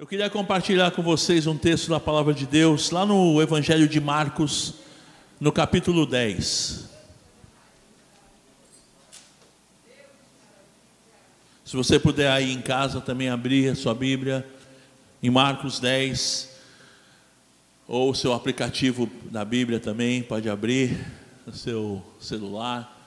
[0.00, 4.00] Eu queria compartilhar com vocês um texto da palavra de Deus, lá no Evangelho de
[4.00, 4.76] Marcos,
[5.38, 6.88] no capítulo 10.
[11.62, 14.48] Se você puder aí em casa também abrir a sua Bíblia,
[15.22, 16.48] em Marcos 10,
[17.86, 20.98] ou o seu aplicativo da Bíblia também, pode abrir
[21.46, 22.99] no seu celular.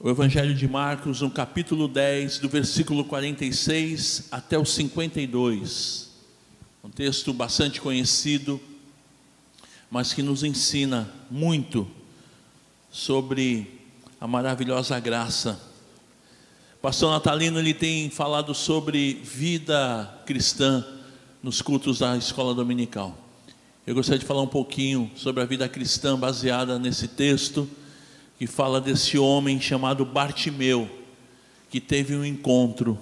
[0.00, 6.10] O Evangelho de Marcos, no capítulo 10, do versículo 46 até o 52.
[6.84, 8.60] Um texto bastante conhecido,
[9.90, 11.84] mas que nos ensina muito
[12.92, 13.80] sobre
[14.20, 15.60] a maravilhosa graça.
[16.76, 20.86] O pastor Natalino ele tem falado sobre vida cristã
[21.42, 23.18] nos cultos da escola dominical.
[23.84, 27.68] Eu gostaria de falar um pouquinho sobre a vida cristã baseada nesse texto
[28.38, 30.88] que fala desse homem chamado Bartimeu,
[31.68, 32.98] que teve um encontro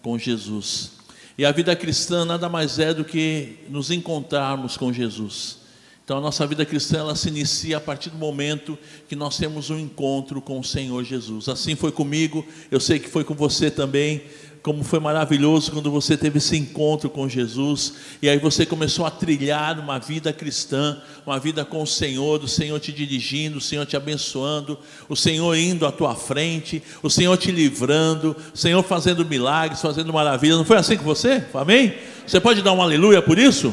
[0.00, 0.92] com Jesus.
[1.36, 5.58] E a vida cristã nada mais é do que nos encontrarmos com Jesus.
[6.04, 8.78] Então a nossa vida cristã ela se inicia a partir do momento
[9.08, 11.48] que nós temos um encontro com o Senhor Jesus.
[11.48, 14.22] Assim foi comigo, eu sei que foi com você também
[14.66, 19.10] como foi maravilhoso quando você teve esse encontro com Jesus, e aí você começou a
[19.12, 23.86] trilhar uma vida cristã, uma vida com o Senhor, o Senhor te dirigindo, o Senhor
[23.86, 24.76] te abençoando,
[25.08, 30.12] o Senhor indo à tua frente, o Senhor te livrando, o Senhor fazendo milagres, fazendo
[30.12, 30.58] maravilhas.
[30.58, 31.44] Não foi assim com você?
[31.54, 31.94] Amém?
[32.26, 33.72] Você pode dar um aleluia por isso?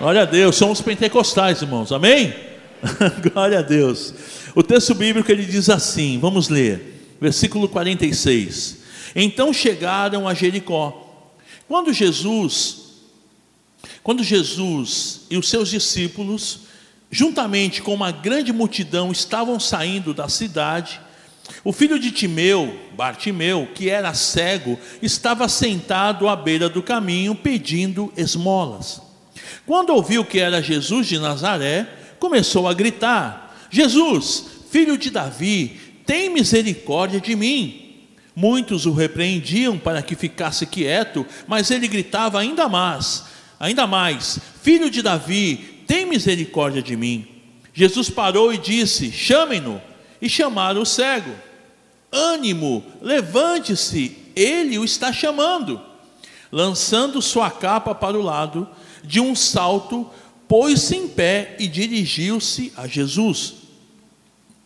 [0.00, 2.34] Glória a Deus, somos pentecostais, irmãos, amém?
[3.32, 4.12] Glória a Deus.
[4.52, 8.82] O texto bíblico ele diz assim, vamos ler, versículo 46.
[9.14, 11.00] Então chegaram a Jericó.
[11.68, 12.76] Quando Jesus,
[14.02, 16.60] quando Jesus e os seus discípulos,
[17.10, 21.00] juntamente com uma grande multidão, estavam saindo da cidade,
[21.62, 28.12] o filho de Timeu, Bartimeu, que era cego, estava sentado à beira do caminho pedindo
[28.16, 29.00] esmolas.
[29.66, 36.30] Quando ouviu que era Jesus de Nazaré, começou a gritar: Jesus, filho de Davi, tem
[36.30, 37.83] misericórdia de mim.
[38.36, 43.24] Muitos o repreendiam para que ficasse quieto, mas ele gritava ainda mais,
[43.60, 47.26] ainda mais: Filho de Davi, tem misericórdia de mim.
[47.72, 49.80] Jesus parou e disse: Chamem-no.
[50.22, 51.32] E chamaram o cego.
[52.10, 55.80] Ânimo, levante-se, ele o está chamando.
[56.50, 58.66] Lançando sua capa para o lado,
[59.02, 60.08] de um salto,
[60.48, 63.54] pôs-se em pé e dirigiu-se a Jesus.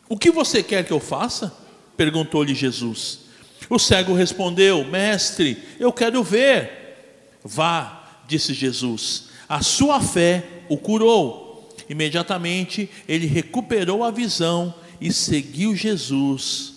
[0.08, 1.52] O que você quer que eu faça?
[1.96, 3.27] perguntou-lhe Jesus.
[3.68, 7.38] O cego respondeu: Mestre, eu quero ver.
[7.44, 11.76] Vá, disse Jesus, a sua fé o curou.
[11.88, 16.74] Imediatamente ele recuperou a visão e seguiu Jesus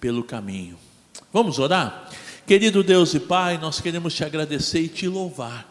[0.00, 0.78] pelo caminho.
[1.32, 2.08] Vamos orar?
[2.46, 5.68] Querido Deus e Pai, nós queremos te agradecer e te louvar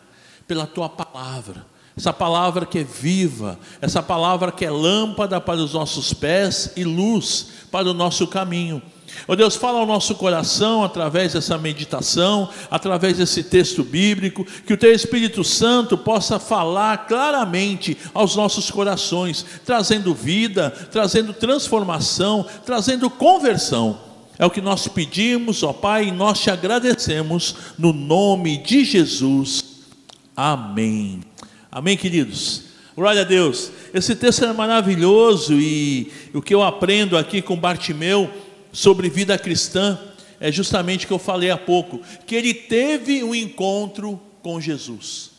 [0.47, 1.65] pela tua palavra.
[1.95, 6.83] Essa palavra que é viva, essa palavra que é lâmpada para os nossos pés e
[6.83, 8.81] luz para o nosso caminho.
[9.27, 14.73] Ó oh Deus, fala ao nosso coração através dessa meditação, através desse texto bíblico, que
[14.73, 23.09] o Teu Espírito Santo possa falar claramente aos nossos corações, trazendo vida, trazendo transformação, trazendo
[23.09, 23.99] conversão.
[24.39, 29.63] É o que nós pedimos, ó Pai, e nós te agradecemos no nome de Jesus.
[30.35, 31.21] Amém.
[31.71, 32.63] Amém, queridos.
[32.95, 33.71] Glória a Deus.
[33.93, 38.29] Esse texto é maravilhoso e o que eu aprendo aqui com Bartimeu
[38.77, 39.97] sobre vida cristã
[40.39, 45.31] é justamente o que eu falei há pouco, que ele teve um encontro com Jesus.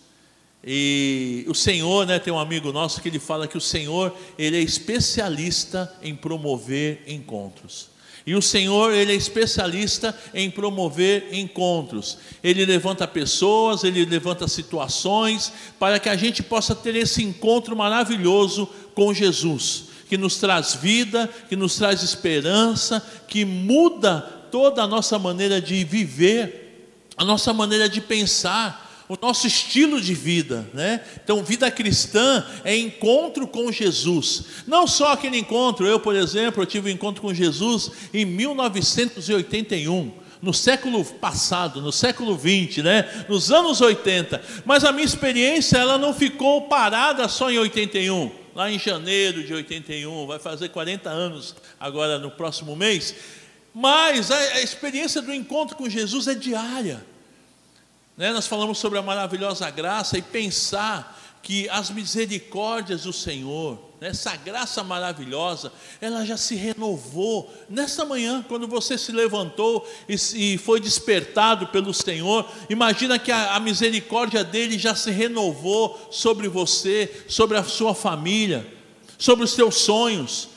[0.64, 4.56] E o Senhor, né, tem um amigo nosso que ele fala que o Senhor, ele
[4.56, 7.90] é especialista em promover encontros.
[8.26, 12.18] E o Senhor, ele é especialista em promover encontros.
[12.42, 18.68] Ele levanta pessoas, ele levanta situações para que a gente possa ter esse encontro maravilhoso
[18.96, 24.20] com Jesus que nos traz vida, que nos traz esperança, que muda
[24.50, 30.14] toda a nossa maneira de viver, a nossa maneira de pensar, o nosso estilo de
[30.14, 31.00] vida, né?
[31.22, 34.44] Então, vida cristã é encontro com Jesus.
[34.66, 40.12] Não só aquele encontro, eu, por exemplo, eu tive um encontro com Jesus em 1981
[40.40, 43.24] no século passado, no século 20, né?
[43.28, 48.68] nos anos 80, mas a minha experiência ela não ficou parada só em 81 lá
[48.68, 53.14] em janeiro de 81, vai fazer 40 anos agora no próximo mês.
[53.72, 57.06] Mas a, experiência do encontro com Jesus é diária.
[58.16, 58.32] Né?
[58.32, 64.84] Nós falamos sobre a maravilhosa graça e pensar que as misericórdias do Senhor, essa graça
[64.84, 71.92] maravilhosa, ela já se renovou nessa manhã, quando você se levantou e, foi despertado pelo
[71.92, 72.48] Senhor.
[72.70, 78.66] Imagina que a, a misericórdia dele já se renovou sobre você, sobre a sua família,
[79.18, 80.48] sobre os seus sonhos.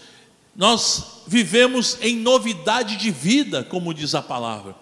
[0.55, 4.75] Nós vivemos em novidade de vida, como diz a palavra.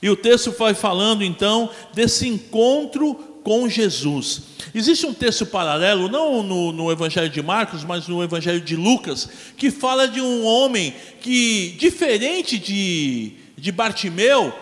[0.00, 4.42] E o texto vai falando então desse encontro com Jesus.
[4.74, 9.28] Existe um texto paralelo, não no, no, Evangelho de Marcos, mas no Evangelho de Lucas,
[9.56, 14.52] que fala de um homem que, diferente de, de Bartimeu,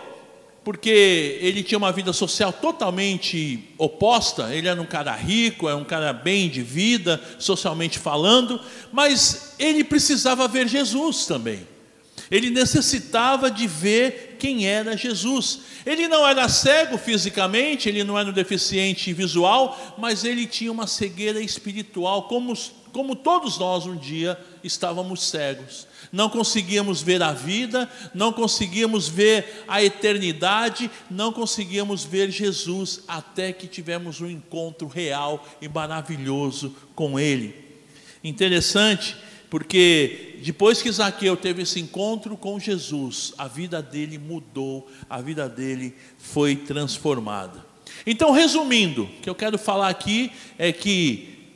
[0.63, 5.83] porque ele tinha uma vida social totalmente oposta, ele era um cara rico, era um
[5.83, 8.59] cara bem de vida, socialmente falando,
[8.91, 11.67] mas ele precisava ver Jesus também.
[12.29, 15.61] Ele necessitava de ver quem era Jesus.
[15.85, 20.85] Ele não era cego fisicamente, ele não era um deficiente visual, mas ele tinha uma
[20.85, 22.53] cegueira espiritual, como,
[22.91, 25.87] como todos nós um dia estávamos cegos.
[26.11, 33.53] Não conseguíamos ver a vida, não conseguíamos ver a eternidade, não conseguíamos ver Jesus até
[33.53, 37.55] que tivemos um encontro real e maravilhoso com Ele.
[38.21, 39.15] Interessante
[39.53, 45.47] porque depois que Zaqueu teve esse encontro com Jesus, a vida dele mudou, a vida
[45.47, 47.63] dele foi transformada.
[48.03, 51.53] Então, resumindo, o que eu quero falar aqui é que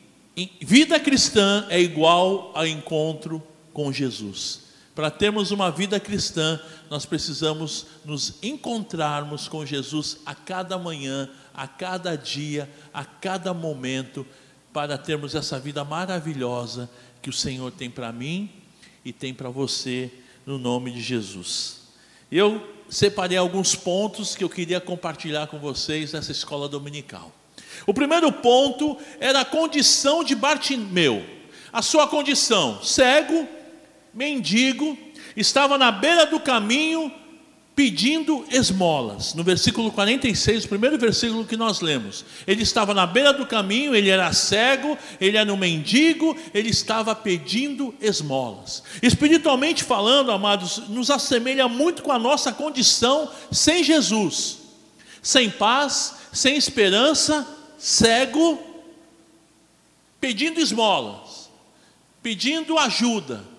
[0.62, 3.42] vida cristã é igual a encontro
[3.74, 4.66] com Jesus.
[4.94, 6.62] Para termos uma vida cristã,
[6.92, 14.24] nós precisamos nos encontrarmos com Jesus a cada manhã, a cada dia, a cada momento,
[14.72, 16.88] para termos essa vida maravilhosa
[17.28, 18.50] que o Senhor tem para mim
[19.04, 20.10] e tem para você,
[20.46, 21.82] no nome de Jesus.
[22.32, 27.30] Eu separei alguns pontos que eu queria compartilhar com vocês nessa escola dominical.
[27.86, 31.22] O primeiro ponto era a condição de Bartimeu.
[31.74, 33.46] A sua condição, cego,
[34.14, 34.98] mendigo,
[35.36, 37.12] estava na beira do caminho
[37.78, 39.36] pedindo esmolas.
[39.36, 42.26] No versículo 46, o primeiro versículo que nós lemos.
[42.48, 47.14] Ele estava na beira do caminho, ele era cego, ele era um mendigo, ele estava
[47.14, 48.82] pedindo esmolas.
[49.00, 54.58] Espiritualmente falando, amados, nos assemelha muito com a nossa condição sem Jesus,
[55.22, 57.48] sem paz, sem esperança,
[57.78, 58.58] cego,
[60.20, 61.52] pedindo esmolas,
[62.24, 63.57] pedindo ajuda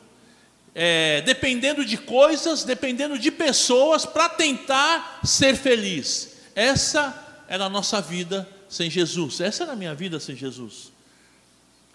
[0.80, 6.36] é, dependendo de coisas, dependendo de pessoas, para tentar ser feliz.
[6.54, 9.40] Essa era a nossa vida sem Jesus.
[9.40, 10.92] Essa era a minha vida sem Jesus.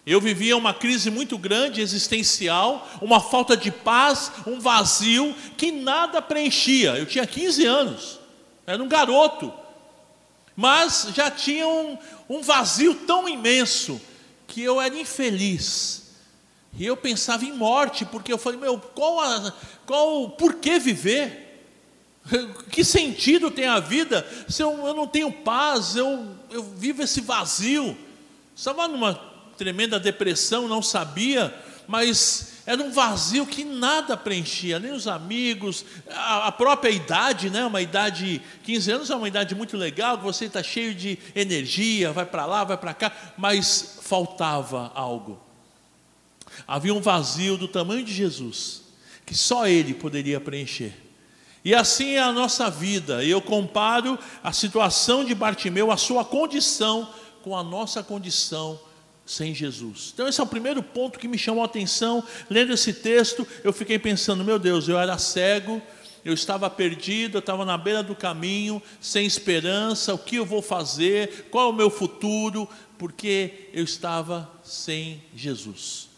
[0.05, 6.21] Eu vivia uma crise muito grande, existencial, uma falta de paz, um vazio que nada
[6.21, 6.97] preenchia.
[6.97, 8.19] Eu tinha 15 anos,
[8.67, 9.53] era um garoto,
[10.57, 11.97] mas já tinha um,
[12.27, 14.01] um vazio tão imenso
[14.45, 16.02] que eu era infeliz.
[16.77, 19.53] E eu pensava em morte, porque eu falei, meu, qual, a,
[19.85, 21.41] qual por que viver?
[22.71, 27.21] Que sentido tem a vida se eu, eu não tenho paz, eu, eu vivo esse
[27.21, 27.97] vazio?
[28.55, 29.13] Estava numa
[29.57, 31.53] tremenda depressão, não sabia,
[31.87, 37.65] mas era um vazio que nada preenchia, nem os amigos, a, a própria idade, né?
[37.65, 42.25] uma idade, 15 anos é uma idade muito legal, você está cheio de energia, vai
[42.25, 45.42] para lá, vai para cá, mas faltava algo.
[46.67, 48.83] Havia um vazio do tamanho de Jesus,
[49.25, 50.93] que só Ele poderia preencher.
[51.65, 53.23] E assim é a nossa vida.
[53.23, 57.09] Eu comparo a situação de Bartimeu, a sua condição,
[57.41, 58.79] com a nossa condição
[59.25, 60.11] sem Jesus.
[60.13, 62.23] Então, esse é o primeiro ponto que me chamou a atenção.
[62.49, 65.81] Lendo esse texto, eu fiquei pensando: meu Deus, eu era cego,
[66.25, 70.61] eu estava perdido, eu estava na beira do caminho, sem esperança, o que eu vou
[70.61, 72.67] fazer, qual é o meu futuro,
[72.97, 76.12] porque eu estava sem Jesus.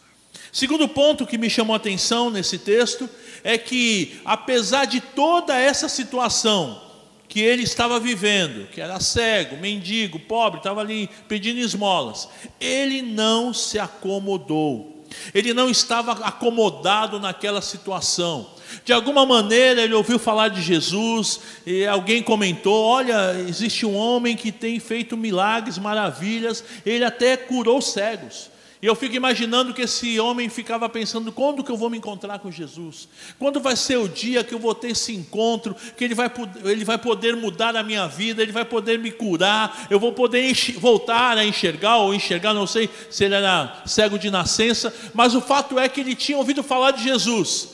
[0.56, 3.10] Segundo ponto que me chamou a atenção nesse texto
[3.44, 6.82] é que, apesar de toda essa situação
[7.28, 13.54] que ele estava vivendo, que era cego, mendigo, pobre, estava ali pedindo esmolas, ele não
[13.54, 18.50] se acomodou, ele não estava acomodado naquela situação.
[18.86, 24.38] De alguma maneira ele ouviu falar de Jesus e alguém comentou: Olha, existe um homem
[24.38, 28.55] que tem feito milagres, maravilhas, ele até curou cegos.
[28.86, 32.38] E eu fico imaginando que esse homem ficava pensando: quando que eu vou me encontrar
[32.38, 33.10] com Jesus?
[33.40, 36.32] Quando vai ser o dia que eu vou ter esse encontro, que ele vai,
[36.64, 40.54] ele vai poder mudar a minha vida, ele vai poder me curar, eu vou poder
[40.78, 45.42] voltar a enxergar, ou enxergar, não sei se ele era cego de nascença, mas o
[45.42, 47.70] fato é que ele tinha ouvido falar de Jesus.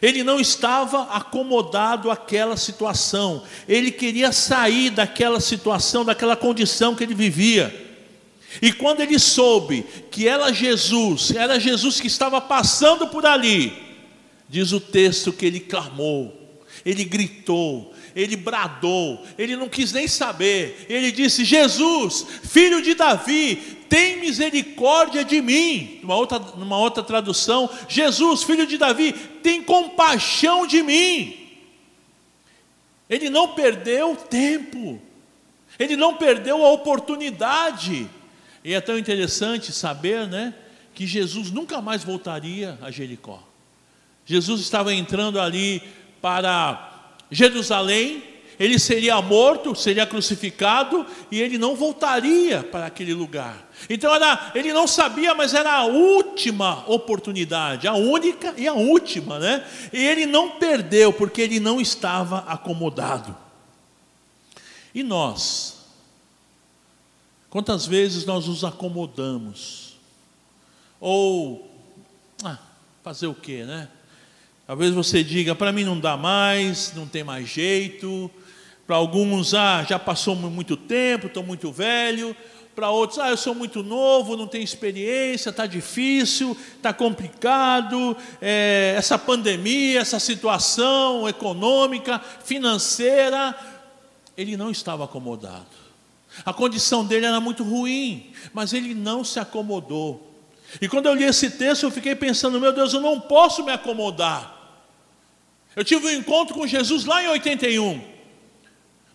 [0.00, 7.14] Ele não estava acomodado àquela situação, ele queria sair daquela situação, daquela condição que ele
[7.14, 7.83] vivia.
[8.62, 13.72] E quando ele soube que era Jesus, era Jesus que estava passando por ali,
[14.48, 20.86] diz o texto que ele clamou, ele gritou, ele bradou, ele não quis nem saber,
[20.88, 23.56] ele disse: Jesus, filho de Davi,
[23.88, 25.98] tem misericórdia de mim.
[26.02, 31.36] Numa outra, numa outra tradução, Jesus, filho de Davi, tem compaixão de mim.
[33.08, 35.00] Ele não perdeu tempo,
[35.78, 38.08] ele não perdeu a oportunidade.
[38.64, 40.54] E é tão interessante saber, né,
[40.94, 43.42] que Jesus nunca mais voltaria a Jericó.
[44.24, 45.82] Jesus estava entrando ali
[46.22, 48.22] para Jerusalém,
[48.58, 53.68] ele seria morto, seria crucificado e ele não voltaria para aquele lugar.
[53.90, 59.38] Então era, ele não sabia, mas era a última oportunidade, a única e a última,
[59.38, 59.66] né?
[59.92, 63.36] E ele não perdeu porque ele não estava acomodado.
[64.94, 65.73] E nós?
[67.54, 69.94] Quantas vezes nós nos acomodamos?
[70.98, 71.70] Ou
[72.42, 72.58] ah,
[73.00, 73.88] fazer o quê, né?
[74.66, 78.28] Talvez você diga, para mim não dá mais, não tem mais jeito.
[78.84, 82.34] Para alguns, ah, já passou muito tempo, estou muito velho.
[82.74, 88.16] Para outros, ah, eu sou muito novo, não tenho experiência, está difícil, está complicado.
[88.42, 93.56] É, essa pandemia, essa situação econômica, financeira,
[94.36, 95.73] ele não estava acomodado.
[96.44, 100.34] A condição dele era muito ruim, mas ele não se acomodou.
[100.80, 103.70] E quando eu li esse texto, eu fiquei pensando: meu Deus, eu não posso me
[103.70, 104.52] acomodar.
[105.76, 108.14] Eu tive um encontro com Jesus lá em 81.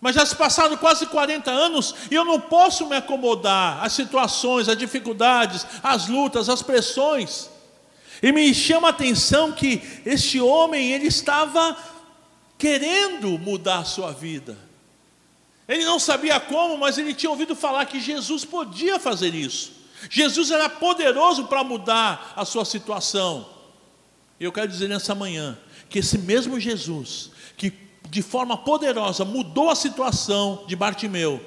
[0.01, 4.69] Mas já se passaram quase 40 anos e eu não posso me acomodar às situações,
[4.69, 7.49] às dificuldades, às lutas, às pressões.
[8.21, 11.75] E me chama a atenção que este homem, ele estava
[12.57, 14.68] querendo mudar a sua vida.
[15.69, 19.71] Ele não sabia como, mas ele tinha ouvido falar que Jesus podia fazer isso.
[20.09, 23.47] Jesus era poderoso para mudar a sua situação.
[24.39, 25.55] E eu quero dizer nessa manhã
[25.87, 27.71] que esse mesmo Jesus, que
[28.09, 31.39] de forma poderosa mudou a situação de Bartimeu,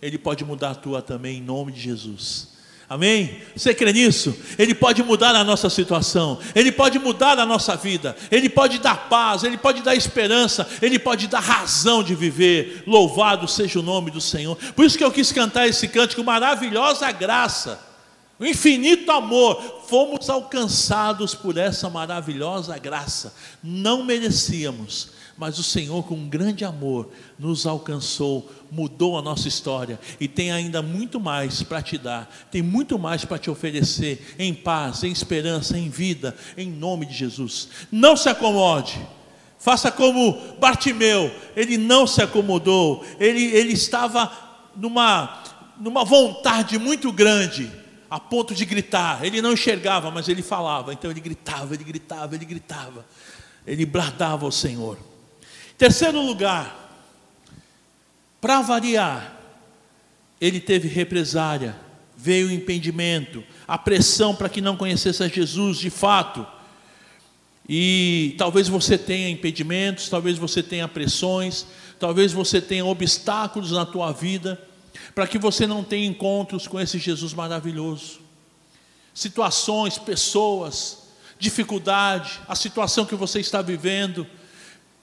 [0.00, 2.51] ele pode mudar a tua também em nome de Jesus.
[2.92, 3.38] Amém?
[3.56, 4.36] Você crê nisso?
[4.58, 9.08] Ele pode mudar a nossa situação, Ele pode mudar a nossa vida, Ele pode dar
[9.08, 12.82] paz, Ele pode dar esperança, Ele pode dar razão de viver.
[12.86, 14.58] Louvado seja o nome do Senhor.
[14.76, 17.92] Por isso que eu quis cantar esse cântico, maravilhosa graça
[18.42, 23.32] o infinito amor, fomos alcançados por essa maravilhosa graça.
[23.62, 25.10] Não merecíamos,
[25.42, 30.52] mas o Senhor, com um grande amor, nos alcançou, mudou a nossa história e tem
[30.52, 35.10] ainda muito mais para te dar, tem muito mais para te oferecer, em paz, em
[35.10, 37.70] esperança, em vida, em nome de Jesus.
[37.90, 39.04] Não se acomode.
[39.58, 44.30] Faça como Bartimeu, ele não se acomodou, ele, ele estava
[44.76, 45.42] numa,
[45.76, 47.68] numa vontade muito grande
[48.08, 49.24] a ponto de gritar.
[49.24, 50.92] Ele não enxergava, mas ele falava.
[50.92, 53.04] Então ele gritava, ele gritava, ele gritava.
[53.66, 55.10] Ele bradava ao Senhor.
[55.82, 56.94] Terceiro lugar,
[58.40, 59.36] para variar,
[60.40, 61.74] ele teve represária,
[62.16, 66.46] veio o impedimento, a pressão para que não conhecesse a Jesus de fato.
[67.68, 71.66] E talvez você tenha impedimentos, talvez você tenha pressões,
[71.98, 74.62] talvez você tenha obstáculos na tua vida
[75.16, 78.20] para que você não tenha encontros com esse Jesus maravilhoso.
[79.12, 81.08] Situações, pessoas,
[81.40, 84.24] dificuldade, a situação que você está vivendo,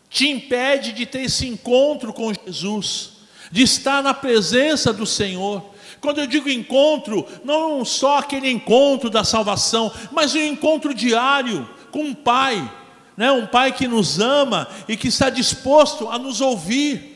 [0.10, 3.12] te impede de ter esse encontro com Jesus,
[3.51, 5.63] de estar na presença do Senhor.
[6.01, 12.04] Quando eu digo encontro, não só aquele encontro da salvação, mas um encontro diário com
[12.04, 12.72] um Pai,
[13.16, 13.32] né?
[13.32, 17.10] um Pai que nos ama e que está disposto a nos ouvir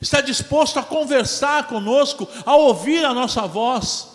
[0.00, 4.08] está disposto a conversar conosco, a ouvir a nossa voz,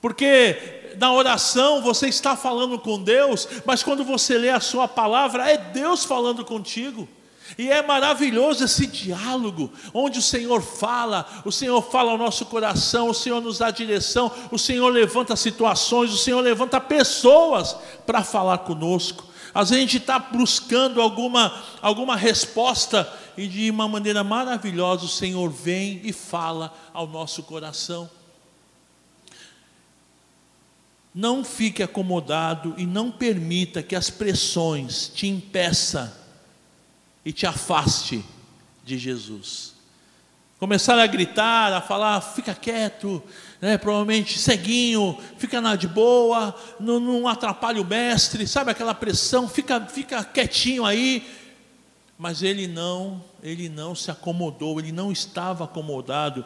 [0.00, 5.50] porque na oração você está falando com Deus, mas quando você lê a Sua palavra,
[5.50, 7.08] é Deus falando contigo.
[7.58, 13.10] E é maravilhoso esse diálogo, onde o Senhor fala, o Senhor fala ao nosso coração,
[13.10, 18.58] o Senhor nos dá direção, o Senhor levanta situações, o Senhor levanta pessoas para falar
[18.58, 19.26] conosco.
[19.54, 25.08] Às vezes a gente está buscando alguma, alguma resposta e de uma maneira maravilhosa o
[25.08, 28.08] Senhor vem e fala ao nosso coração.
[31.14, 36.23] Não fique acomodado e não permita que as pressões te impeçam
[37.24, 38.24] e te afaste
[38.84, 39.74] de Jesus.
[40.58, 43.22] Começar a gritar, a falar, fica quieto,
[43.60, 49.48] né, provavelmente ceguinho, fica na de boa, não, não atrapalha o mestre, sabe aquela pressão,
[49.48, 51.26] fica, fica quietinho aí.
[52.16, 56.44] Mas ele não, ele não se acomodou, ele não estava acomodado.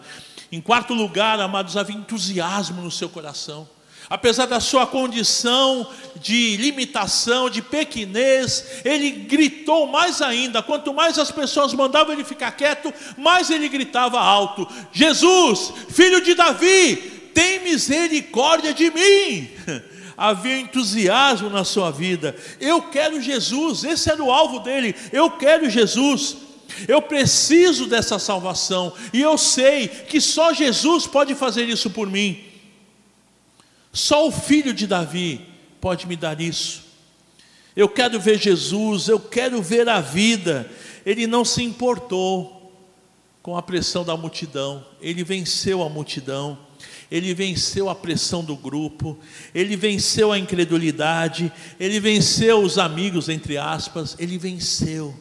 [0.51, 3.69] Em quarto lugar, amados, havia entusiasmo no seu coração.
[4.11, 5.87] Apesar da sua condição
[6.17, 10.63] de limitação, de pequenez, ele gritou mais ainda.
[10.63, 16.35] Quanto mais as pessoas mandavam ele ficar quieto, mais ele gritava alto: Jesus, filho de
[16.35, 16.97] Davi,
[17.35, 19.49] tem misericórdia de mim.
[20.17, 22.35] Havia entusiasmo na sua vida.
[22.59, 24.95] Eu quero Jesus, esse era o alvo dele.
[25.13, 26.39] Eu quero Jesus.
[26.89, 32.48] Eu preciso dessa salvação e eu sei que só Jesus pode fazer isso por mim.
[33.93, 35.47] Só o filho de Davi
[35.81, 36.85] pode me dar isso.
[37.75, 40.71] Eu quero ver Jesus, eu quero ver a vida.
[41.07, 42.59] Ele não se importou
[43.43, 46.59] com a pressão da multidão, ele venceu a multidão,
[47.11, 49.17] ele venceu a pressão do grupo,
[49.55, 55.15] ele venceu a incredulidade, ele venceu os amigos, entre aspas, ele venceu.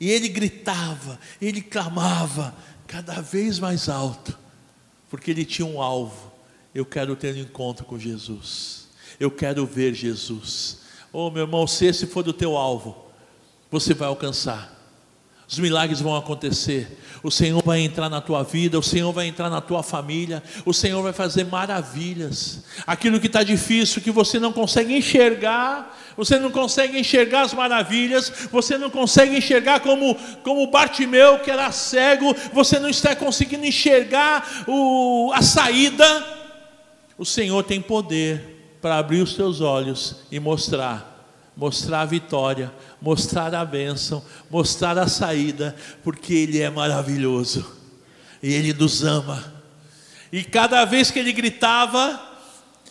[0.00, 4.38] E ele gritava, ele clamava cada vez mais alto,
[5.10, 6.33] porque ele tinha um alvo
[6.74, 8.88] eu quero ter um encontro com Jesus.
[9.20, 10.78] Eu quero ver Jesus.
[11.12, 13.06] Oh, meu irmão, se esse for do teu alvo,
[13.70, 14.74] você vai alcançar.
[15.46, 16.98] Os milagres vão acontecer.
[17.22, 20.72] O Senhor vai entrar na tua vida, o Senhor vai entrar na tua família, o
[20.72, 22.64] Senhor vai fazer maravilhas.
[22.86, 28.48] Aquilo que está difícil, que você não consegue enxergar, você não consegue enxergar as maravilhas,
[28.50, 34.64] você não consegue enxergar como, como Bartimeu, que era cego, você não está conseguindo enxergar
[34.66, 36.33] o, a saída
[37.18, 41.14] o Senhor tem poder para abrir os teus olhos e mostrar
[41.56, 47.64] mostrar a vitória, mostrar a bênção, mostrar a saída, porque Ele é maravilhoso
[48.42, 49.54] e Ele nos ama.
[50.32, 52.20] E cada vez que ele gritava,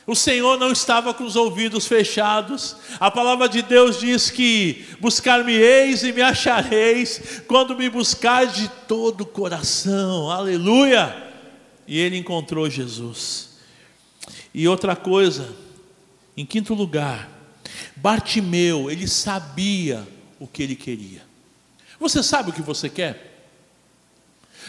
[0.07, 2.77] o Senhor não estava com os ouvidos fechados.
[3.01, 9.21] A palavra de Deus diz que buscar-me-eis e me achareis quando me buscar de todo
[9.21, 10.31] o coração.
[10.31, 11.31] Aleluia!
[11.85, 13.52] E ele encontrou Jesus.
[14.53, 15.53] E outra coisa,
[16.37, 17.29] em quinto lugar,
[17.95, 20.07] Bartimeu, ele sabia
[20.39, 21.21] o que ele queria.
[21.99, 23.31] Você sabe o que você quer?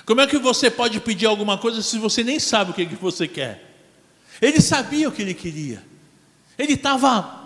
[0.06, 3.26] Como é que você pode pedir alguma coisa se você nem sabe o que você
[3.26, 3.72] quer?
[4.40, 5.82] Ele sabia o que ele queria.
[6.58, 7.43] Ele estava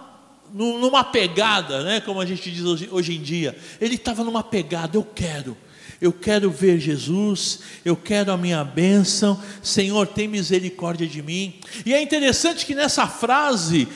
[0.52, 3.56] numa pegada, né, como a gente diz hoje, hoje em dia.
[3.80, 5.56] Ele estava numa pegada, eu quero
[6.00, 11.54] eu quero ver Jesus, eu quero a minha bênção, Senhor, tem misericórdia de mim.
[11.84, 13.88] E é interessante que nessa frase,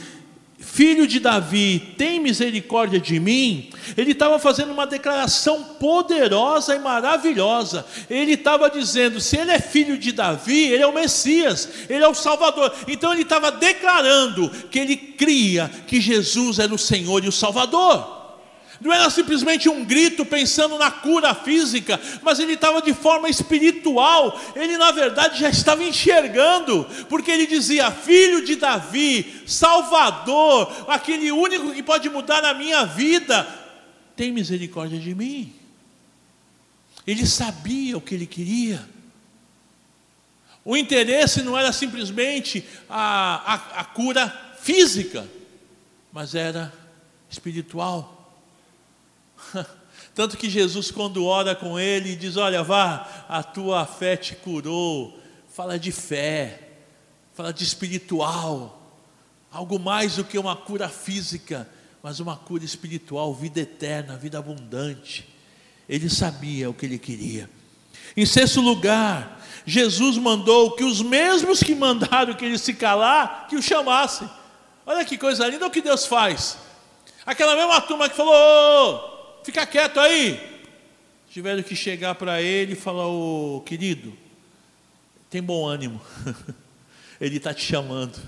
[0.62, 7.84] filho de Davi, tem misericórdia de mim, ele estava fazendo uma declaração poderosa e maravilhosa.
[8.08, 12.08] Ele estava dizendo: se ele é filho de Davi, ele é o Messias, ele é
[12.08, 12.72] o Salvador.
[12.86, 18.21] Então ele estava declarando que ele cria que Jesus era o Senhor e o Salvador
[18.82, 24.38] não era simplesmente um grito pensando na cura física, mas ele estava de forma espiritual,
[24.56, 31.72] ele na verdade já estava enxergando, porque ele dizia: Filho de Davi, Salvador, aquele único
[31.72, 33.46] que pode mudar a minha vida,
[34.16, 35.52] tem misericórdia de mim.
[37.06, 38.84] Ele sabia o que ele queria.
[40.64, 44.28] O interesse não era simplesmente a, a, a cura
[44.60, 45.28] física,
[46.12, 46.72] mas era
[47.28, 48.21] espiritual.
[50.14, 55.18] Tanto que Jesus, quando ora com ele, diz: Olha, vá, a tua fé te curou.
[55.48, 56.60] Fala de fé,
[57.34, 58.90] fala de espiritual,
[59.50, 61.68] algo mais do que uma cura física,
[62.02, 65.28] mas uma cura espiritual, vida eterna, vida abundante.
[65.88, 67.50] Ele sabia o que ele queria.
[68.16, 73.56] Em sexto lugar, Jesus mandou que os mesmos que mandaram que ele se calar, que
[73.56, 74.28] o chamassem.
[74.86, 76.56] Olha que coisa linda o que Deus faz.
[77.24, 79.11] Aquela mesma turma que falou:
[79.42, 80.52] fica quieto aí.
[81.30, 84.12] Tiveram que chegar para ele e falar: Ô querido,
[85.30, 86.00] tem bom ânimo,
[87.20, 88.20] ele está te chamando.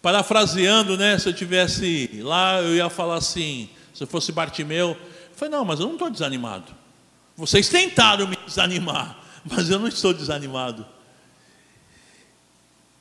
[0.00, 1.16] Parafraseando, né?
[1.16, 5.64] Se eu tivesse lá, eu ia falar assim: se eu fosse Bartimeu, eu falei: não,
[5.64, 6.74] mas eu não estou desanimado.
[7.36, 10.84] Vocês tentaram me desanimar, mas eu não estou desanimado.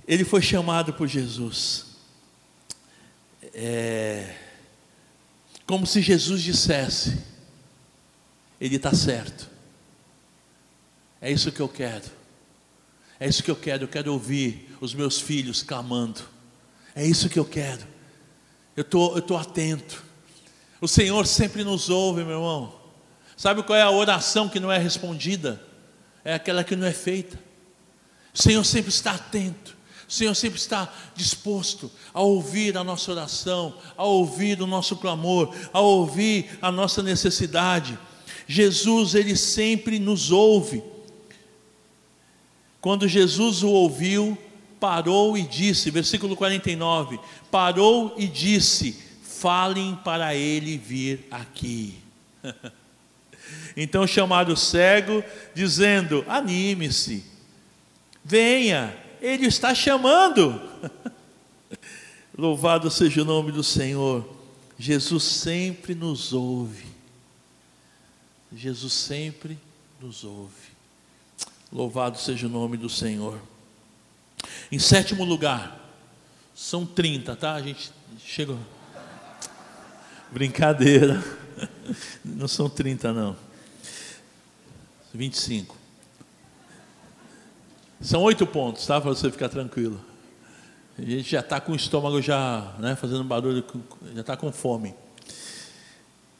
[0.07, 1.87] Ele foi chamado por Jesus.
[3.53, 4.35] É,
[5.71, 7.17] como se Jesus dissesse:
[8.59, 9.49] Ele está certo.
[11.21, 12.03] É isso que eu quero.
[13.17, 13.85] É isso que eu quero.
[13.85, 16.23] Eu quero ouvir os meus filhos clamando.
[16.93, 17.87] É isso que eu quero.
[18.75, 20.03] Eu tô, estou atento.
[20.81, 22.75] O Senhor sempre nos ouve, meu irmão.
[23.37, 25.65] Sabe qual é a oração que não é respondida?
[26.25, 27.39] É aquela que não é feita.
[28.33, 29.77] O Senhor sempre está atento.
[30.11, 35.55] O Senhor sempre está disposto a ouvir a nossa oração, a ouvir o nosso clamor,
[35.71, 37.97] a ouvir a nossa necessidade.
[38.45, 40.83] Jesus, ele sempre nos ouve.
[42.81, 44.37] Quando Jesus o ouviu,
[44.81, 47.17] parou e disse, versículo 49,
[47.49, 51.99] parou e disse: Falem para ele vir aqui.
[53.77, 55.23] então chamaram o cego,
[55.55, 57.23] dizendo: Anime-se,
[58.25, 60.61] venha ele está chamando.
[62.37, 64.27] Louvado seja o nome do Senhor.
[64.77, 66.85] Jesus sempre nos ouve.
[68.53, 69.57] Jesus sempre
[70.01, 70.71] nos ouve.
[71.71, 73.39] Louvado seja o nome do Senhor.
[74.71, 75.79] Em sétimo lugar,
[76.55, 77.53] são 30, tá?
[77.53, 77.91] A gente
[78.25, 78.59] chegou.
[80.31, 81.23] Brincadeira.
[82.23, 83.35] Não são 30, não.
[85.13, 85.80] 25.
[88.01, 88.99] São oito pontos, tá?
[88.99, 90.03] Para você ficar tranquilo.
[90.97, 93.63] A gente já está com o estômago já, né, fazendo barulho,
[94.15, 94.95] já está com fome.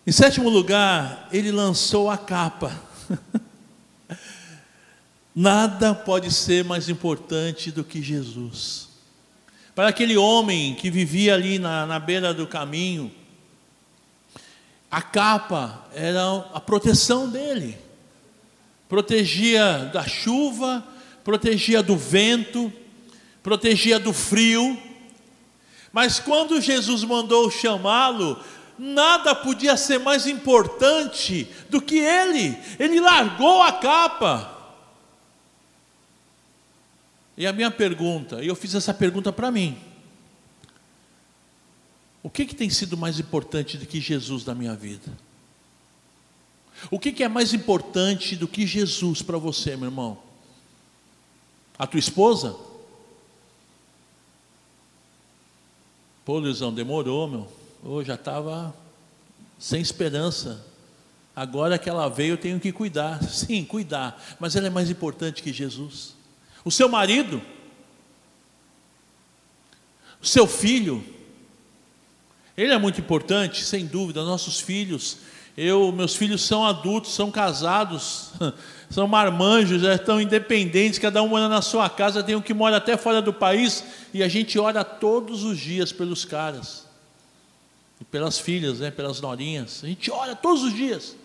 [0.06, 2.76] Em sétimo lugar, ele lançou a capa.
[5.36, 8.89] Nada pode ser mais importante do que Jesus.
[9.76, 13.12] Para aquele homem que vivia ali na, na beira do caminho,
[14.89, 17.78] a capa era a proteção dele,
[18.89, 20.84] protegia da chuva,
[21.23, 22.71] protegia do vento,
[23.43, 24.77] protegia do frio.
[25.91, 28.41] Mas quando Jesus mandou chamá-lo,
[28.77, 32.57] nada podia ser mais importante do que ele.
[32.79, 34.57] Ele largou a capa.
[37.38, 39.77] E a minha pergunta, e eu fiz essa pergunta para mim:
[42.23, 45.12] o que, que tem sido mais importante do que Jesus na minha vida?
[46.89, 50.31] O que, que é mais importante do que Jesus para você, meu irmão?
[51.82, 52.56] A tua esposa?
[56.24, 57.52] Pô, Luizão, demorou, meu.
[57.84, 58.72] Eu já estava
[59.58, 60.63] sem esperança.
[61.36, 63.20] Agora que ela veio, eu tenho que cuidar.
[63.28, 64.24] Sim, cuidar.
[64.39, 66.13] Mas ela é mais importante que Jesus.
[66.63, 67.41] O seu marido?
[70.22, 71.04] O seu filho?
[72.56, 74.24] Ele é muito importante, sem dúvida.
[74.24, 75.17] Nossos filhos.
[75.58, 78.32] Eu, meus filhos são adultos, são casados.
[78.92, 82.78] são marmanjos, já estão independentes, cada um mora na sua casa, tem um que mora
[82.78, 83.84] até fora do país,
[84.14, 86.86] e a gente ora todos os dias pelos caras,
[88.00, 91.16] e pelas filhas, né, pelas norinhas, a gente ora todos os dias.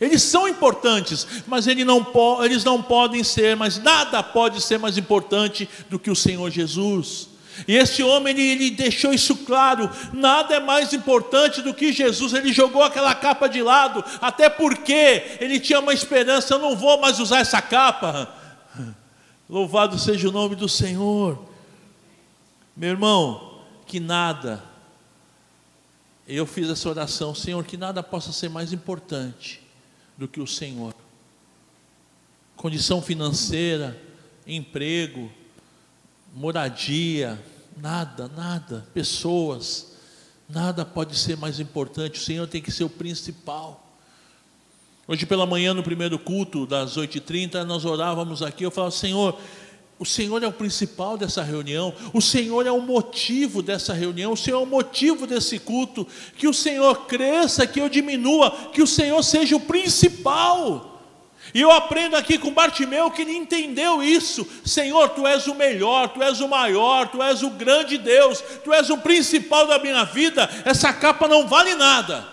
[0.00, 2.06] Eles são importantes, mas eles não,
[2.42, 7.28] eles não podem ser, mas nada pode ser mais importante do que o Senhor Jesus.
[7.66, 12.32] E esse homem, ele, ele, deixou isso claro: nada é mais importante do que Jesus.
[12.32, 17.00] Ele jogou aquela capa de lado, até porque ele tinha uma esperança: eu não vou
[17.00, 18.34] mais usar essa capa.
[19.48, 21.38] Louvado seja o nome do Senhor.
[22.76, 24.62] Meu irmão, que nada,
[26.26, 29.60] eu fiz essa oração, Senhor, que nada possa ser mais importante
[30.16, 30.94] do que o Senhor.
[32.56, 34.00] Condição financeira,
[34.46, 35.30] emprego,
[36.34, 37.42] moradia,
[37.76, 39.92] nada, nada, pessoas,
[40.48, 43.86] nada pode ser mais importante, o Senhor tem que ser o principal.
[45.06, 49.36] Hoje pela manhã, no primeiro culto, das 8h30, nós orávamos aqui, eu falava, Senhor,
[49.98, 54.36] o Senhor é o principal dessa reunião, o Senhor é o motivo dessa reunião, o
[54.36, 56.06] Senhor é o motivo desse culto,
[56.38, 60.89] que o Senhor cresça, que eu diminua, que o Senhor seja o principal.
[61.52, 64.46] E eu aprendo aqui com Bartimeu que ele entendeu isso.
[64.64, 68.72] Senhor, tu és o melhor, tu és o maior, tu és o grande Deus, tu
[68.72, 70.48] és o principal da minha vida.
[70.64, 72.26] Essa capa não vale nada,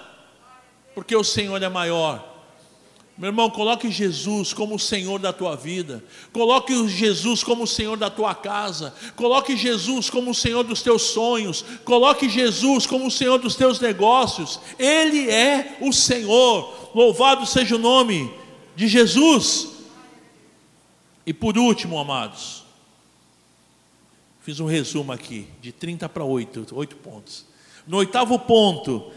[0.94, 2.36] porque o Senhor é maior.
[3.18, 7.98] Meu irmão, coloque Jesus como o Senhor da tua vida, coloque Jesus como o Senhor
[7.98, 13.12] da tua casa, coloque Jesus como o Senhor dos teus sonhos, coloque Jesus como o
[13.12, 18.32] Senhor dos teus negócios, Ele é o Senhor, louvado seja o nome
[18.78, 19.70] de Jesus.
[21.26, 22.64] E por último, amados,
[24.42, 27.46] fiz um resumo aqui, de 30 para 8, 8 pontos.
[27.88, 29.12] No oitavo ponto,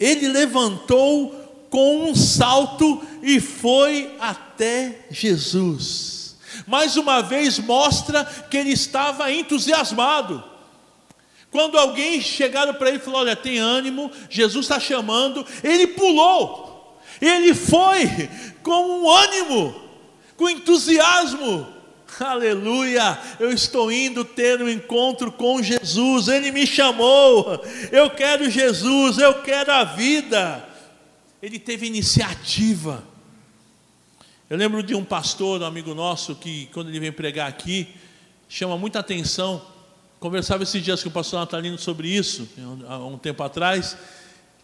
[0.00, 1.30] ele levantou
[1.70, 6.36] com um salto e foi até Jesus.
[6.66, 10.42] Mais uma vez mostra que ele estava entusiasmado.
[11.52, 16.71] Quando alguém chegaram para ele e falou: Olha, tem ânimo, Jesus está chamando, ele pulou,
[17.26, 18.28] ele foi
[18.62, 19.74] com um ânimo,
[20.36, 21.68] com entusiasmo.
[22.18, 23.18] Aleluia!
[23.38, 26.28] Eu estou indo ter um encontro com Jesus.
[26.28, 27.64] Ele me chamou.
[27.90, 30.68] Eu quero Jesus, eu quero a vida.
[31.40, 33.04] Ele teve iniciativa.
[34.50, 37.88] Eu lembro de um pastor, um amigo nosso, que quando ele vem pregar aqui,
[38.48, 39.64] chama muita atenção.
[40.20, 42.48] Conversava esses dias com o pastor Natalino sobre isso,
[42.86, 43.96] há um tempo atrás,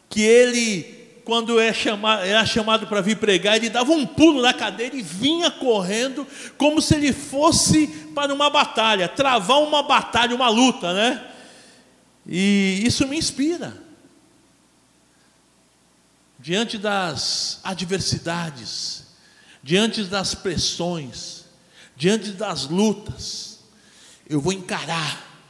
[0.08, 0.97] que ele
[1.28, 1.74] quando é
[2.26, 6.80] era chamado para vir pregar, ele dava um pulo na cadeira e vinha correndo, como
[6.80, 11.30] se ele fosse para uma batalha, travar uma batalha, uma luta, né?
[12.26, 13.76] E isso me inspira.
[16.38, 19.04] Diante das adversidades,
[19.62, 21.44] diante das pressões,
[21.94, 23.58] diante das lutas,
[24.26, 25.42] eu vou encarar,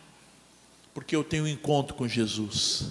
[0.92, 2.86] porque eu tenho um encontro com Jesus.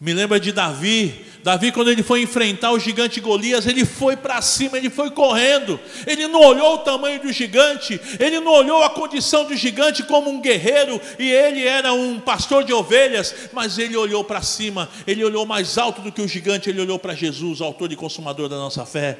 [0.00, 1.25] Me lembra de Davi.
[1.46, 5.78] Davi, quando ele foi enfrentar o gigante Golias, ele foi para cima, ele foi correndo.
[6.04, 10.28] Ele não olhou o tamanho do gigante, ele não olhou a condição do gigante como
[10.28, 15.24] um guerreiro, e ele era um pastor de ovelhas, mas ele olhou para cima, ele
[15.24, 18.56] olhou mais alto do que o gigante, ele olhou para Jesus, autor e consumador da
[18.56, 19.16] nossa fé.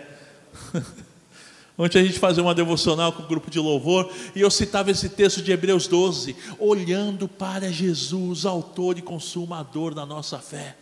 [1.79, 5.11] Ontem a gente fazia uma devocional com o grupo de louvor e eu citava esse
[5.11, 10.75] texto de Hebreus 12, olhando para Jesus, autor e consumador da nossa fé.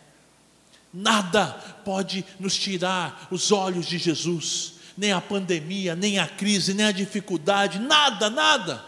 [0.97, 1.47] Nada
[1.83, 6.91] pode nos tirar os olhos de Jesus, nem a pandemia, nem a crise, nem a
[6.93, 8.81] dificuldade, nada, nada.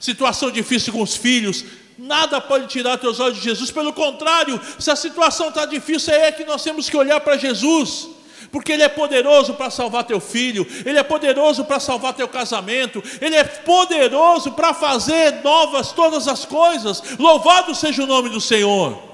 [0.00, 1.64] Situação difícil com os filhos,
[1.96, 6.32] nada pode tirar teus olhos de Jesus, pelo contrário, se a situação está difícil, é
[6.32, 8.08] que nós temos que olhar para Jesus
[8.50, 13.02] porque Ele é poderoso para salvar teu filho, Ele é poderoso para salvar teu casamento,
[13.20, 17.02] Ele é poderoso para fazer novas todas as coisas.
[17.18, 19.13] Louvado seja o nome do Senhor.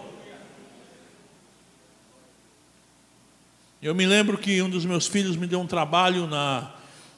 [3.83, 6.71] Eu me lembro que um dos meus filhos me deu um trabalho na,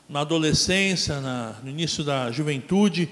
[0.09, 3.11] na adolescência, na, no início da juventude,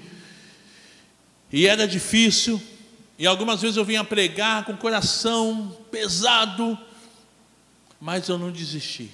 [1.51, 2.61] e era difícil,
[3.19, 6.77] e algumas vezes eu vinha pregar com o coração pesado,
[7.99, 9.11] mas eu não desisti.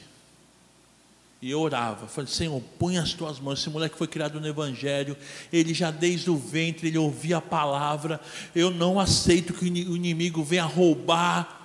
[1.42, 3.60] E eu orava, falei, Senhor, põe as tuas mãos.
[3.60, 5.18] Esse moleque foi criado no Evangelho,
[5.52, 8.22] ele já desde o ventre, ele ouvia a palavra.
[8.54, 11.57] Eu não aceito que o inimigo venha roubar.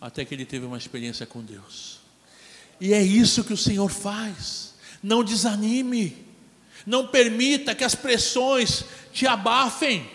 [0.00, 2.00] Até que ele teve uma experiência com Deus.
[2.80, 4.74] E é isso que o Senhor faz.
[5.02, 6.16] Não desanime,
[6.86, 10.08] não permita que as pressões te abafem.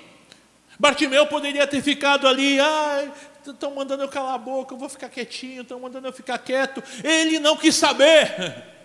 [0.80, 3.12] Bartimeu poderia ter ficado ali, ai,
[3.46, 6.84] estão mandando eu calar a boca, eu vou ficar quietinho, estão mandando eu ficar quieto.
[7.04, 8.64] Ele não quis saber.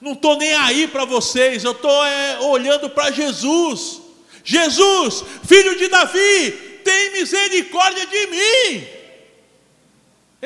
[0.00, 4.02] Não estou nem aí para vocês, eu estou é, olhando para Jesus.
[4.44, 6.50] Jesus, filho de Davi,
[6.84, 8.86] tem misericórdia de mim.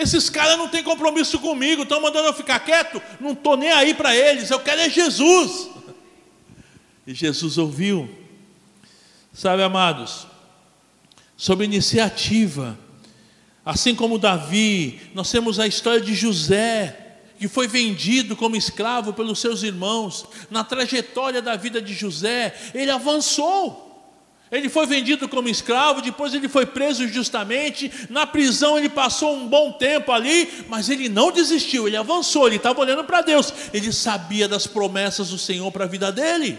[0.00, 3.94] Esses caras não têm compromisso comigo, estão mandando eu ficar quieto, não estou nem aí
[3.94, 5.68] para eles, eu quero é Jesus.
[7.06, 8.08] E Jesus ouviu.
[9.32, 10.26] Sabe, amados,
[11.36, 12.78] sob iniciativa
[13.64, 19.38] Assim como Davi, nós temos a história de José, que foi vendido como escravo pelos
[19.38, 20.26] seus irmãos.
[20.50, 23.89] Na trajetória da vida de José, ele avançou.
[24.50, 27.90] Ele foi vendido como escravo, depois ele foi preso justamente.
[28.10, 32.56] Na prisão ele passou um bom tempo ali, mas ele não desistiu, ele avançou, ele
[32.56, 33.52] estava olhando para Deus.
[33.72, 36.58] Ele sabia das promessas do Senhor para a vida dele.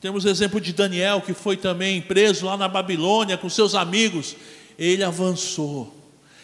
[0.00, 4.36] Temos o exemplo de Daniel, que foi também preso lá na Babilônia com seus amigos
[4.80, 5.94] ele avançou,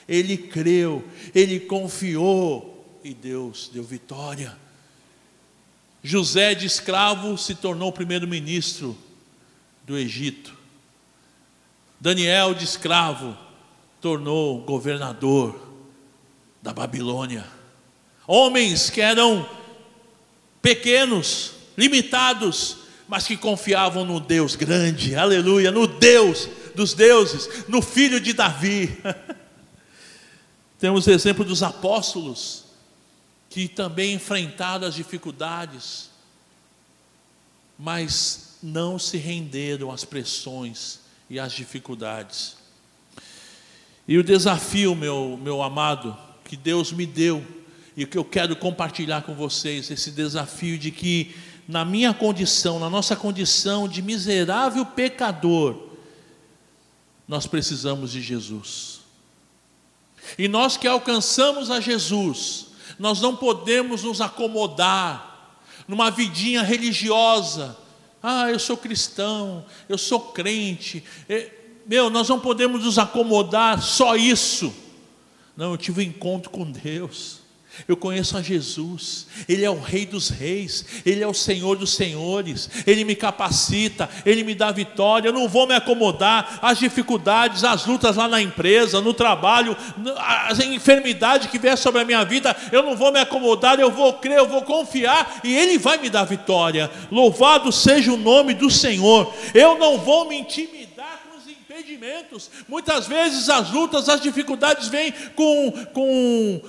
[0.06, 1.02] ele creu,
[1.34, 4.54] ele confiou e Deus deu vitória.
[6.02, 8.96] José de escravo se tornou primeiro-ministro
[9.86, 10.52] do Egito.
[12.00, 13.36] Daniel de escravo
[14.00, 15.58] tornou governador
[16.60, 17.46] da Babilônia.
[18.26, 19.48] Homens que eram
[20.60, 28.20] pequenos, limitados, mas que confiavam no Deus grande, aleluia, no Deus dos deuses, no filho
[28.20, 29.00] de Davi.
[30.78, 32.64] Temos o exemplo dos apóstolos,
[33.48, 36.10] que também enfrentaram as dificuldades,
[37.78, 42.56] mas não se renderam às pressões e às dificuldades.
[44.08, 47.44] E o desafio, meu, meu amado, que Deus me deu,
[47.96, 51.34] e que eu quero compartilhar com vocês, esse desafio de que,
[51.66, 55.86] na minha condição, na nossa condição de miserável pecador,
[57.26, 59.00] nós precisamos de Jesus.
[60.38, 62.66] E nós que alcançamos a Jesus,
[62.98, 65.56] nós não podemos nos acomodar
[65.88, 67.76] numa vidinha religiosa.
[68.28, 71.04] Ah, eu sou cristão, eu sou crente.
[71.86, 74.74] Meu, nós não podemos nos acomodar só isso.
[75.56, 77.45] Não, eu tive um encontro com Deus.
[77.88, 81.94] Eu conheço a Jesus, Ele é o Rei dos Reis, Ele é o Senhor dos
[81.94, 85.28] Senhores, Ele me capacita, Ele me dá vitória.
[85.28, 89.76] Eu não vou me acomodar às dificuldades, às lutas lá na empresa, no trabalho,
[90.18, 92.56] às enfermidades que vier sobre a minha vida.
[92.72, 96.10] Eu não vou me acomodar, eu vou crer, eu vou confiar e Ele vai me
[96.10, 96.90] dar vitória.
[97.10, 99.32] Louvado seja o nome do Senhor.
[99.54, 102.50] Eu não vou me intimidar com os impedimentos.
[102.68, 106.60] Muitas vezes as lutas, as dificuldades vêm com, com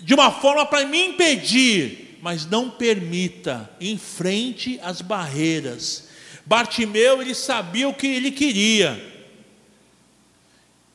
[0.00, 6.08] de uma forma para me impedir, mas não permita, enfrente as barreiras.
[6.46, 9.16] Bartimeu, ele sabia o que ele queria.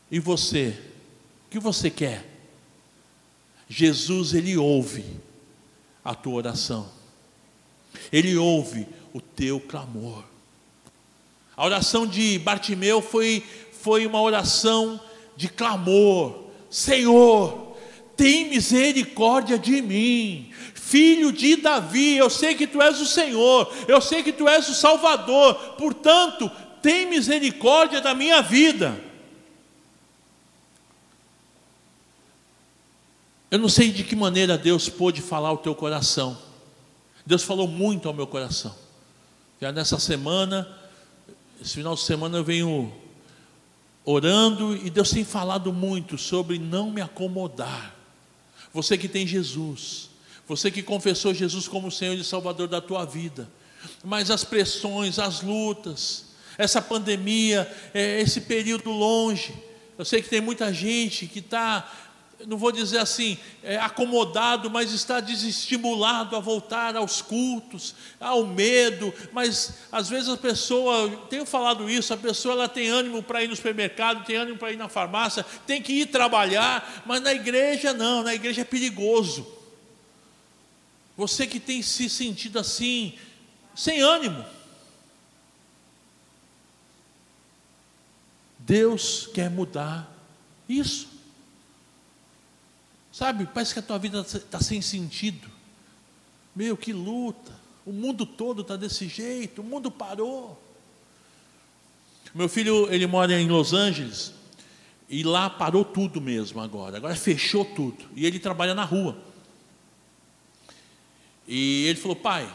[0.10, 0.78] E você?
[1.48, 2.26] O que você quer?
[3.68, 5.06] Jesus, ele ouve
[6.04, 6.90] a tua oração.
[8.12, 10.24] Ele ouve o teu clamor.
[11.56, 15.00] A oração de Bartimeu foi, foi uma oração
[15.36, 16.46] de clamor.
[16.70, 17.73] Senhor,
[18.16, 24.00] tem misericórdia de mim, filho de Davi, eu sei que tu és o Senhor, eu
[24.00, 29.00] sei que tu és o Salvador, portanto, tem misericórdia da minha vida.
[33.50, 36.38] Eu não sei de que maneira Deus pôde falar ao teu coração.
[37.26, 38.76] Deus falou muito ao meu coração.
[39.62, 40.68] Já nessa semana,
[41.62, 42.92] esse final de semana eu venho
[44.04, 47.96] orando e Deus tem falado muito sobre não me acomodar.
[48.74, 50.10] Você que tem Jesus,
[50.48, 53.50] você que confessou Jesus como Senhor e Salvador da tua vida,
[54.04, 56.26] mas as pressões, as lutas,
[56.58, 59.54] essa pandemia, é, esse período longe,
[59.98, 62.13] eu sei que tem muita gente que está
[62.48, 69.14] não vou dizer assim, é, acomodado, mas está desestimulado a voltar aos cultos, ao medo,
[69.32, 73.48] mas às vezes a pessoa, tenho falado isso, a pessoa ela tem ânimo para ir
[73.48, 77.94] no supermercado, tem ânimo para ir na farmácia, tem que ir trabalhar, mas na igreja
[77.94, 79.46] não, na igreja é perigoso.
[81.16, 83.14] Você que tem se sentido assim,
[83.76, 84.44] sem ânimo,
[88.58, 90.12] Deus quer mudar
[90.68, 91.13] isso.
[93.14, 95.48] Sabe, parece que a tua vida está sem sentido.
[96.56, 97.54] Meu, que luta.
[97.86, 100.60] O mundo todo está desse jeito, o mundo parou.
[102.34, 104.34] Meu filho, ele mora em Los Angeles
[105.08, 106.98] e lá parou tudo mesmo agora.
[106.98, 108.04] Agora fechou tudo.
[108.16, 109.16] E ele trabalha na rua.
[111.48, 112.52] E ele falou: pai,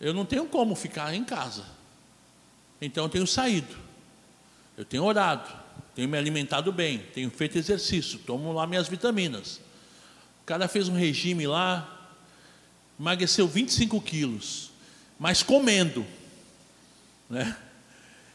[0.00, 1.66] eu não tenho como ficar em casa.
[2.80, 3.76] Então eu tenho saído.
[4.78, 5.63] Eu tenho orado
[5.94, 9.60] tenho me alimentado bem, tenho feito exercício, tomo lá minhas vitaminas.
[10.42, 12.10] O cara fez um regime lá,
[12.98, 14.70] emagreceu 25 quilos,
[15.18, 16.04] mas comendo,
[17.30, 17.56] né?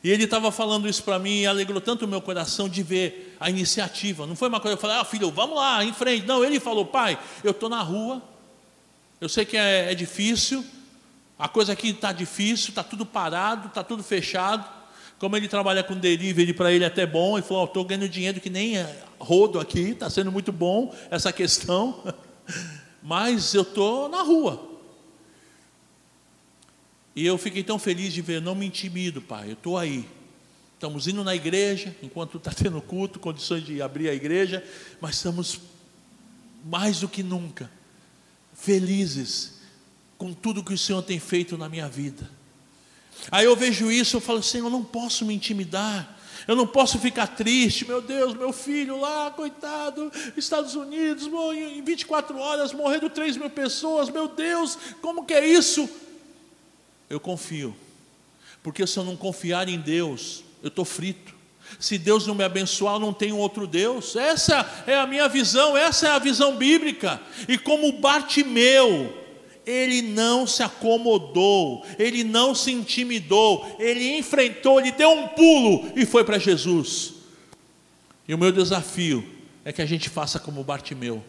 [0.02, 3.36] E ele estava falando isso para mim e alegrou tanto o meu coração de ver
[3.38, 4.26] a iniciativa.
[4.26, 6.26] Não foi uma coisa, eu falei, ah, filho, vamos lá, em frente.
[6.26, 8.22] Não, ele falou, pai, eu estou na rua,
[9.19, 10.65] eu sei que é, é difícil,
[11.38, 14.78] a coisa aqui está difícil, está tudo parado, está tudo fechado,
[15.19, 18.39] como ele trabalha com delivery, para ele é até bom, ele falou: estou ganhando dinheiro
[18.39, 18.75] que nem
[19.19, 22.01] rodo aqui, está sendo muito bom essa questão,
[23.03, 24.67] mas eu estou na rua.
[27.15, 30.08] E eu fiquei tão feliz de ver, não me intimido, pai, eu estou aí.
[30.75, 34.63] Estamos indo na igreja, enquanto está tendo culto, condições de abrir a igreja,
[35.01, 35.60] mas estamos
[36.63, 37.69] mais do que nunca
[38.53, 39.60] felizes
[40.17, 42.29] com tudo que o Senhor tem feito na minha vida.
[43.32, 46.17] Aí eu vejo isso, eu falo, Senhor, eu não posso me intimidar.
[46.47, 52.39] Eu não posso ficar triste, meu Deus, meu filho lá, coitado, Estados Unidos, em 24
[52.39, 55.88] horas morrendo 3 mil pessoas, meu Deus, como que é isso?
[57.08, 57.75] Eu confio,
[58.63, 61.38] porque se eu não confiar em Deus, eu estou frito.
[61.79, 64.15] Se Deus não me abençoar, eu não tenho outro Deus.
[64.15, 67.21] Essa é a minha visão, essa é a visão bíblica.
[67.47, 69.18] E como Bartimeu,
[69.69, 76.05] ele não se acomodou, ele não se intimidou, ele enfrentou, ele deu um pulo e
[76.05, 77.13] foi para Jesus.
[78.27, 79.23] E o meu desafio
[79.63, 81.23] é que a gente faça como Bartimeu.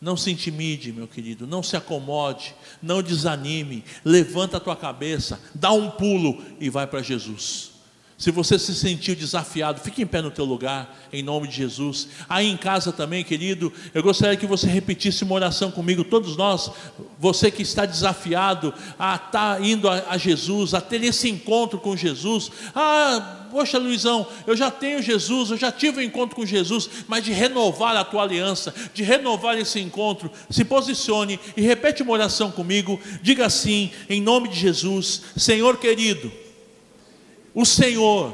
[0.00, 5.70] Não se intimide, meu querido, não se acomode, não desanime, levanta a tua cabeça, dá
[5.72, 7.73] um pulo e vai para Jesus.
[8.16, 12.08] Se você se sentiu desafiado, fique em pé no teu lugar, em nome de Jesus.
[12.28, 16.70] Aí em casa também, querido, eu gostaria que você repetisse uma oração comigo, todos nós,
[17.18, 21.80] você que está desafiado a estar tá indo a, a Jesus, a ter esse encontro
[21.80, 22.52] com Jesus.
[22.72, 27.24] Ah, poxa Luizão, eu já tenho Jesus, eu já tive um encontro com Jesus, mas
[27.24, 32.52] de renovar a tua aliança, de renovar esse encontro, se posicione e repete uma oração
[32.52, 36.43] comigo, diga assim, em nome de Jesus, Senhor querido
[37.54, 38.32] o Senhor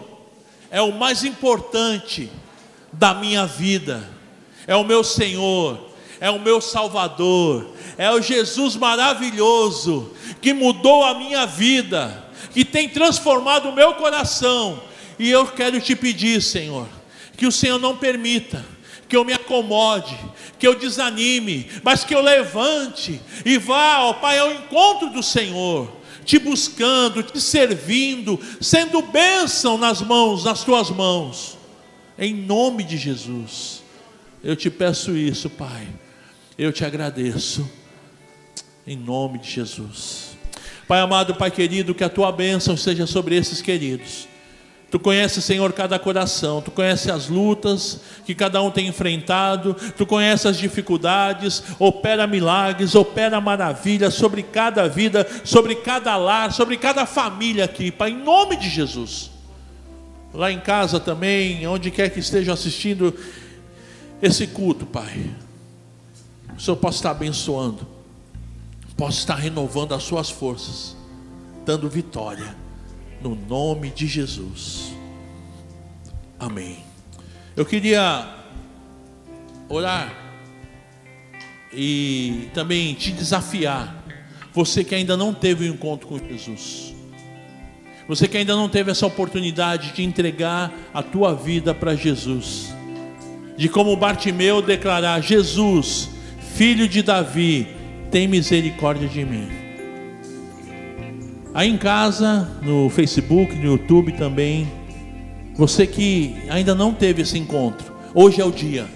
[0.71, 2.31] é o mais importante
[2.93, 4.09] da minha vida.
[4.67, 5.91] é o meu Senhor,
[6.21, 12.89] é o meu Salvador, é o Jesus maravilhoso que mudou a minha vida, que tem
[12.89, 14.81] transformado o meu coração.
[15.19, 16.87] E eu quero te pedir, Senhor,
[17.37, 18.65] que o Senhor não permita
[19.09, 20.17] que eu me acomode,
[20.57, 26.00] que eu desanime, mas que eu levante e vá, ó Pai, ao encontro do Senhor,
[26.31, 31.59] te buscando, te servindo, sendo bênção nas mãos, nas tuas mãos,
[32.17, 33.83] em nome de Jesus.
[34.41, 35.89] Eu te peço isso, Pai,
[36.57, 37.69] eu te agradeço,
[38.87, 40.39] em nome de Jesus.
[40.87, 44.30] Pai amado, Pai querido, que a tua bênção seja sobre esses queridos
[44.91, 50.05] Tu conheces, Senhor, cada coração, tu conheces as lutas que cada um tem enfrentado, tu
[50.05, 57.07] conheces as dificuldades, opera milagres, opera maravilhas sobre cada vida, sobre cada lar, sobre cada
[57.07, 59.31] família aqui, Pai, em nome de Jesus.
[60.35, 63.15] Lá em casa também, onde quer que estejam assistindo
[64.21, 65.31] esse culto, Pai,
[66.57, 67.87] o Senhor possa estar abençoando,
[68.97, 70.97] possa estar renovando as suas forças,
[71.65, 72.60] dando vitória
[73.23, 74.93] no nome de Jesus.
[76.39, 76.79] Amém.
[77.57, 78.27] Eu queria
[79.69, 80.13] orar
[81.73, 84.05] e também te desafiar,
[84.53, 86.95] você que ainda não teve o um encontro com Jesus,
[88.09, 92.75] você que ainda não teve essa oportunidade de entregar a tua vida para Jesus,
[93.57, 96.11] de como Bartimeu declarar: Jesus,
[96.55, 97.69] filho de Davi,
[98.11, 99.70] tem misericórdia de mim.
[101.53, 104.71] Aí em casa, no Facebook, no YouTube também,
[105.55, 108.87] você que ainda não teve esse encontro, hoje é o dia.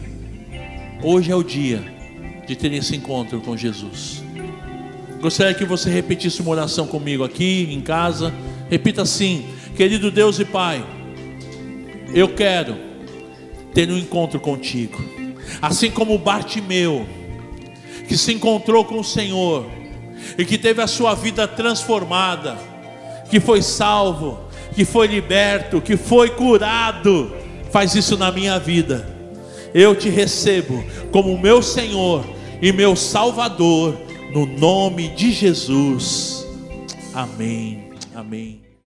[1.03, 1.83] Hoje é o dia
[2.47, 4.23] de ter esse encontro com Jesus.
[5.21, 8.33] Gostaria que você repetisse uma oração comigo aqui em casa.
[8.71, 9.47] Repita assim:
[9.77, 10.85] Querido Deus e Pai,
[12.15, 12.77] eu quero
[13.75, 15.03] ter um encontro contigo.
[15.61, 17.05] Assim como Bartimeu,
[18.07, 19.67] que se encontrou com o Senhor
[20.37, 22.57] e que teve a sua vida transformada,
[23.31, 24.39] que foi salvo,
[24.75, 27.33] que foi liberto, que foi curado,
[27.71, 29.07] faz isso na minha vida.
[29.73, 32.25] Eu te recebo como meu Senhor
[32.63, 33.97] e meu Salvador,
[34.33, 36.47] no nome de Jesus.
[37.13, 37.91] Amém.
[38.15, 38.64] Amém.